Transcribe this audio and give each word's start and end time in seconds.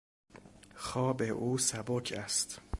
خواب 0.75 1.21
او 1.21 1.57
سبک 1.57 2.13
است. 2.17 2.61